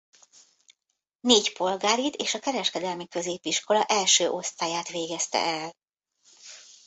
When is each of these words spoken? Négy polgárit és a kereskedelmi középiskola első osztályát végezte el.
Négy 1.19 1.53
polgárit 1.53 2.15
és 2.15 2.33
a 2.33 2.39
kereskedelmi 2.39 3.07
középiskola 3.07 3.83
első 3.85 4.29
osztályát 4.29 4.87
végezte 4.89 5.37
el. 5.39 5.71